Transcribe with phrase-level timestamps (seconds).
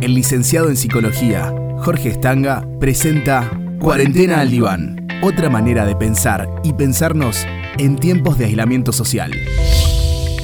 [0.00, 6.72] El licenciado en psicología, Jorge Stanga, presenta Cuarentena al Diván, otra manera de pensar y
[6.72, 7.44] pensarnos
[7.78, 9.32] en tiempos de aislamiento social.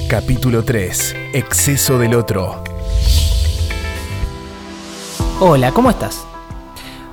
[0.09, 1.15] Capítulo 3.
[1.31, 2.65] Exceso del otro.
[5.39, 6.27] Hola, ¿cómo estás?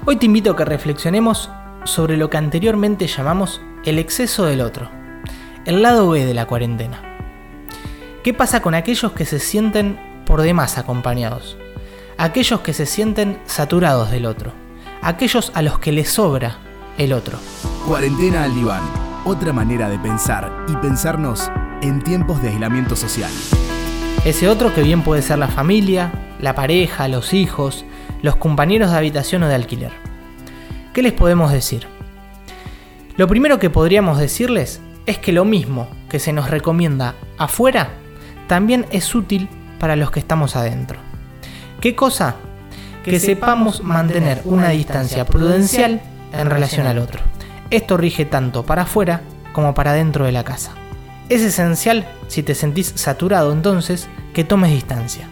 [0.04, 1.48] Hoy te invito a que reflexionemos
[1.84, 4.90] sobre lo que anteriormente llamamos el exceso del otro,
[5.64, 7.18] el lado B de la cuarentena.
[8.24, 11.56] ¿Qué pasa con aquellos que se sienten por demás acompañados?
[12.22, 14.52] Aquellos que se sienten saturados del otro,
[15.02, 16.58] aquellos a los que les sobra
[16.96, 17.36] el otro.
[17.84, 18.84] Cuarentena al Diván,
[19.24, 21.50] otra manera de pensar y pensarnos
[21.82, 23.32] en tiempos de aislamiento social.
[24.24, 27.84] Ese otro que bien puede ser la familia, la pareja, los hijos,
[28.22, 29.90] los compañeros de habitación o de alquiler.
[30.94, 31.88] ¿Qué les podemos decir?
[33.16, 37.88] Lo primero que podríamos decirles es que lo mismo que se nos recomienda afuera,
[38.46, 39.48] también es útil
[39.80, 41.01] para los que estamos adentro.
[41.82, 42.36] ¿Qué cosa?
[43.02, 46.00] Que sepamos mantener una distancia prudencial
[46.32, 47.20] en relación al otro.
[47.70, 50.74] Esto rige tanto para afuera como para dentro de la casa.
[51.28, 55.26] Es esencial, si te sentís saturado entonces, que tomes distancia.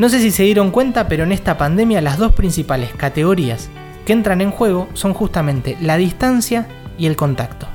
[0.00, 3.70] No sé si se dieron cuenta, pero en esta pandemia las dos principales categorías
[4.04, 6.66] que entran en juego son justamente la distancia
[6.98, 7.68] y el contacto.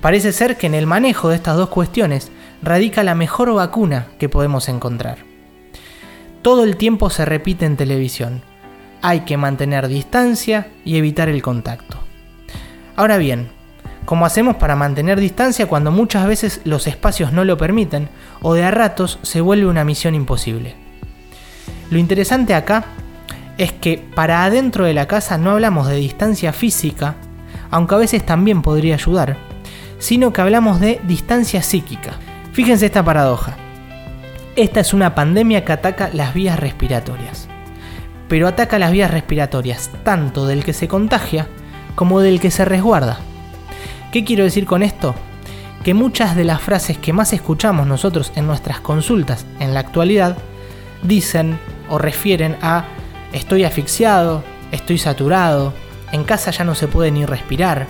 [0.00, 4.30] Parece ser que en el manejo de estas dos cuestiones radica la mejor vacuna que
[4.30, 5.35] podemos encontrar.
[6.42, 8.42] Todo el tiempo se repite en televisión.
[9.02, 11.98] Hay que mantener distancia y evitar el contacto.
[12.96, 13.50] Ahora bien,
[14.04, 18.08] ¿cómo hacemos para mantener distancia cuando muchas veces los espacios no lo permiten
[18.42, 20.74] o de a ratos se vuelve una misión imposible?
[21.90, 22.84] Lo interesante acá
[23.58, 27.16] es que para adentro de la casa no hablamos de distancia física,
[27.70, 29.36] aunque a veces también podría ayudar,
[29.98, 32.12] sino que hablamos de distancia psíquica.
[32.52, 33.56] Fíjense esta paradoja.
[34.56, 37.46] Esta es una pandemia que ataca las vías respiratorias,
[38.26, 41.46] pero ataca las vías respiratorias tanto del que se contagia
[41.94, 43.18] como del que se resguarda.
[44.12, 45.14] ¿Qué quiero decir con esto?
[45.84, 50.38] Que muchas de las frases que más escuchamos nosotros en nuestras consultas en la actualidad
[51.02, 51.58] dicen
[51.90, 52.86] o refieren a
[53.34, 55.74] estoy asfixiado, estoy saturado,
[56.12, 57.86] en casa ya no se puede ni respirar,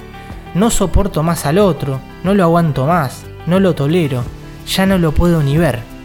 [0.55, 4.25] no soporto más al otro, no lo aguanto más, no lo tolero,
[4.67, 5.96] ya no lo puedo ni ver.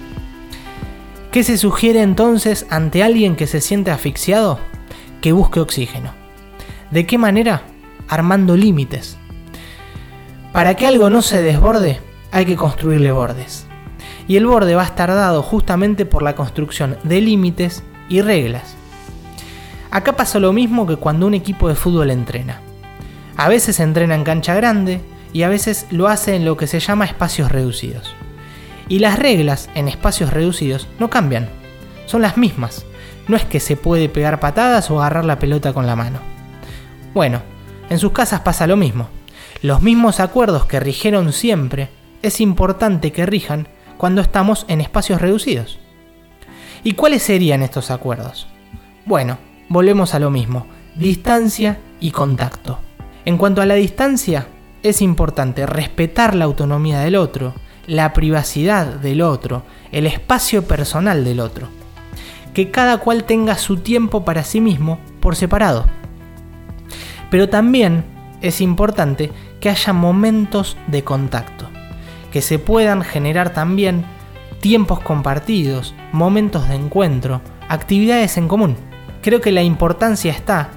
[1.31, 4.59] ¿Qué se sugiere entonces ante alguien que se siente asfixiado?
[5.21, 6.13] Que busque oxígeno.
[6.91, 7.61] ¿De qué manera?
[8.09, 9.17] Armando límites.
[10.51, 12.01] Para que algo no se desborde,
[12.33, 13.65] hay que construirle bordes
[14.27, 18.75] y el borde va a estar dado justamente por la construcción de límites y reglas.
[19.89, 22.59] Acá pasa lo mismo que cuando un equipo de fútbol entrena.
[23.37, 26.81] A veces entrena en cancha grande y a veces lo hace en lo que se
[26.81, 28.15] llama espacios reducidos.
[28.91, 31.47] Y las reglas en espacios reducidos no cambian,
[32.07, 32.85] son las mismas.
[33.29, 36.19] No es que se puede pegar patadas o agarrar la pelota con la mano.
[37.13, 37.41] Bueno,
[37.89, 39.07] en sus casas pasa lo mismo.
[39.61, 41.87] Los mismos acuerdos que rigieron siempre,
[42.21, 45.79] es importante que rijan cuando estamos en espacios reducidos.
[46.83, 48.47] ¿Y cuáles serían estos acuerdos?
[49.05, 49.37] Bueno,
[49.69, 52.79] volvemos a lo mismo, distancia y contacto.
[53.23, 54.47] En cuanto a la distancia,
[54.83, 57.53] es importante respetar la autonomía del otro,
[57.87, 61.67] la privacidad del otro, el espacio personal del otro.
[62.53, 65.85] Que cada cual tenga su tiempo para sí mismo por separado.
[67.29, 68.03] Pero también
[68.41, 71.71] es importante que haya momentos de contacto
[72.31, 74.05] que se puedan generar también
[74.61, 78.75] tiempos compartidos, momentos de encuentro, actividades en común.
[79.21, 80.69] Creo que la importancia está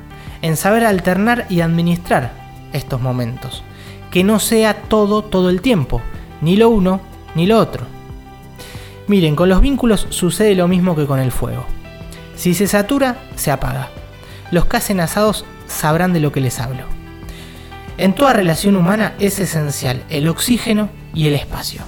[0.42, 2.32] en saber alternar y administrar
[2.72, 3.62] estos momentos,
[4.10, 6.02] que no sea todo todo el tiempo,
[6.44, 7.00] ni lo uno
[7.34, 7.86] ni lo otro.
[9.08, 11.64] Miren, con los vínculos sucede lo mismo que con el fuego.
[12.36, 13.88] Si se satura, se apaga.
[14.50, 16.84] Los que hacen asados sabrán de lo que les hablo.
[17.96, 21.82] En toda relación humana es esencial el oxígeno y el espacio.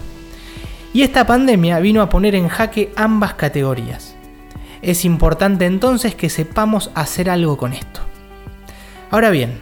[0.93, 4.15] Y esta pandemia vino a poner en jaque ambas categorías.
[4.83, 8.01] Es importante entonces que sepamos hacer algo con esto.
[9.11, 9.59] Ahora bien,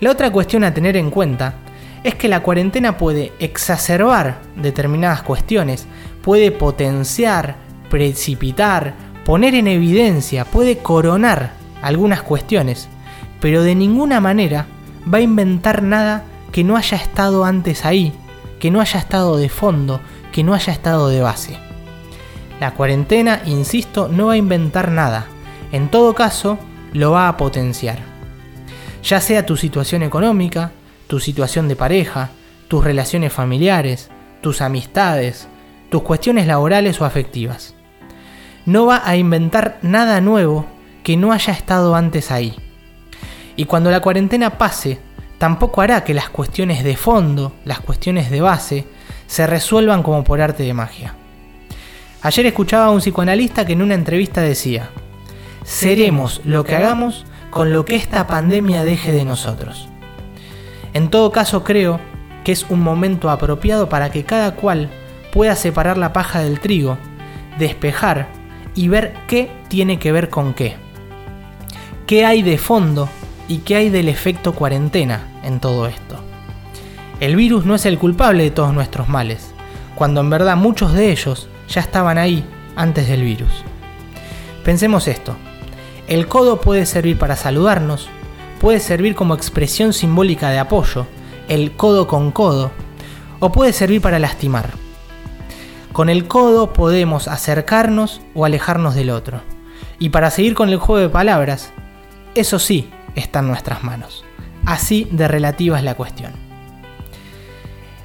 [0.00, 1.56] la otra cuestión a tener en cuenta
[2.04, 5.86] es que la cuarentena puede exacerbar determinadas cuestiones,
[6.22, 7.56] puede potenciar,
[7.90, 8.94] precipitar,
[9.24, 11.52] poner en evidencia, puede coronar
[11.82, 12.88] algunas cuestiones,
[13.40, 14.66] pero de ninguna manera
[15.12, 18.12] va a inventar nada que no haya estado antes ahí
[18.62, 20.00] que no haya estado de fondo,
[20.30, 21.58] que no haya estado de base.
[22.60, 25.26] La cuarentena, insisto, no va a inventar nada,
[25.72, 26.60] en todo caso,
[26.92, 27.98] lo va a potenciar.
[29.02, 30.70] Ya sea tu situación económica,
[31.12, 32.30] tu situación de pareja,
[32.68, 34.08] tus relaciones familiares,
[34.40, 35.46] tus amistades,
[35.90, 37.74] tus cuestiones laborales o afectivas.
[38.64, 40.64] No va a inventar nada nuevo
[41.04, 42.56] que no haya estado antes ahí.
[43.56, 45.00] Y cuando la cuarentena pase,
[45.36, 48.86] tampoco hará que las cuestiones de fondo, las cuestiones de base,
[49.26, 51.14] se resuelvan como por arte de magia.
[52.22, 54.88] Ayer escuchaba a un psicoanalista que en una entrevista decía,
[55.62, 59.91] seremos lo que hagamos con lo que esta pandemia deje de nosotros.
[60.94, 62.00] En todo caso creo
[62.44, 64.90] que es un momento apropiado para que cada cual
[65.32, 66.98] pueda separar la paja del trigo,
[67.58, 68.28] despejar
[68.74, 70.76] y ver qué tiene que ver con qué.
[72.06, 73.08] ¿Qué hay de fondo
[73.48, 76.16] y qué hay del efecto cuarentena en todo esto?
[77.20, 79.52] El virus no es el culpable de todos nuestros males,
[79.94, 82.44] cuando en verdad muchos de ellos ya estaban ahí
[82.76, 83.64] antes del virus.
[84.64, 85.36] Pensemos esto,
[86.08, 88.08] el codo puede servir para saludarnos,
[88.62, 91.08] puede servir como expresión simbólica de apoyo,
[91.48, 92.70] el codo con codo,
[93.40, 94.70] o puede servir para lastimar.
[95.92, 99.40] Con el codo podemos acercarnos o alejarnos del otro.
[99.98, 101.72] Y para seguir con el juego de palabras,
[102.36, 104.24] eso sí está en nuestras manos.
[104.64, 106.30] Así de relativa es la cuestión.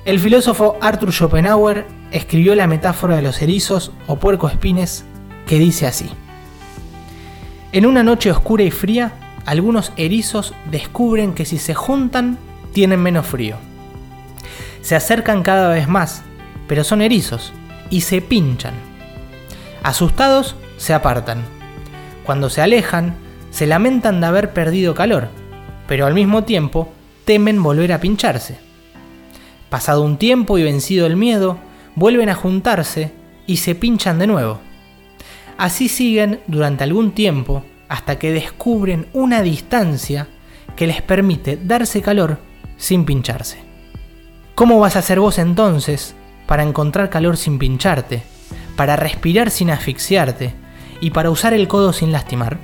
[0.05, 5.05] El filósofo Arthur Schopenhauer escribió la metáfora de los erizos o puercoespines
[5.45, 6.09] que dice así.
[7.73, 9.13] En una noche oscura y fría,
[9.47, 12.37] algunos erizos descubren que si se juntan,
[12.73, 13.55] tienen menos frío.
[14.81, 16.23] Se acercan cada vez más,
[16.67, 17.53] pero son erizos,
[17.89, 18.73] y se pinchan.
[19.83, 21.43] Asustados, se apartan.
[22.25, 23.15] Cuando se alejan,
[23.49, 25.29] se lamentan de haber perdido calor,
[25.87, 26.91] pero al mismo tiempo
[27.23, 28.57] temen volver a pincharse.
[29.69, 31.57] Pasado un tiempo y vencido el miedo,
[31.95, 33.13] vuelven a juntarse
[33.47, 34.59] y se pinchan de nuevo.
[35.57, 40.27] Así siguen durante algún tiempo hasta que descubren una distancia
[40.75, 42.39] que les permite darse calor
[42.77, 43.57] sin pincharse.
[44.55, 48.23] ¿Cómo vas a hacer vos entonces para encontrar calor sin pincharte,
[48.75, 50.53] para respirar sin asfixiarte
[51.01, 52.57] y para usar el codo sin lastimar?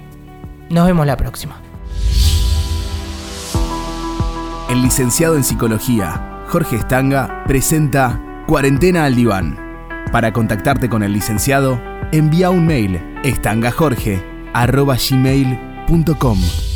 [0.69, 1.61] Nos vemos la próxima.
[4.69, 9.59] El licenciado en psicología, Jorge Estanga, presenta Cuarentena al Diván.
[10.11, 11.79] Para contactarte con el licenciado,
[12.11, 12.99] envía un mail
[14.53, 16.72] estangajorge.gmail.com